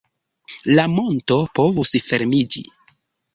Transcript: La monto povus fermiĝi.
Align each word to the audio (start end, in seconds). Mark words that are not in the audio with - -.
La 0.79 0.85
monto 0.93 1.37
povus 1.59 1.93
fermiĝi. 2.07 2.65